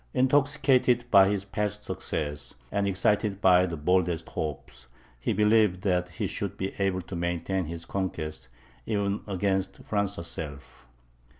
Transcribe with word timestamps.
Intoxicated 0.15 1.05
by 1.11 1.29
his 1.29 1.45
past 1.45 1.83
success, 1.83 2.55
and 2.71 2.87
excited 2.87 3.39
by 3.39 3.67
the 3.67 3.77
boldest 3.77 4.29
hopes, 4.29 4.87
he 5.19 5.31
believed 5.31 5.83
that 5.83 6.09
he 6.09 6.25
should 6.25 6.57
be 6.57 6.73
able 6.79 7.03
to 7.03 7.15
maintain 7.15 7.65
his 7.65 7.85
conquests, 7.85 8.49
even 8.87 9.21
against 9.27 9.83
France 9.85 10.15
herself. 10.15 10.87